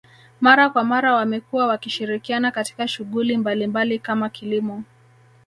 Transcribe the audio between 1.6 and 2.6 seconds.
wakishirikiana